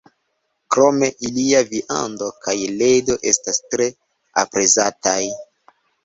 [0.75, 3.87] Krome, ilia viando kaj ledo estas tre
[4.45, 5.19] aprezataj.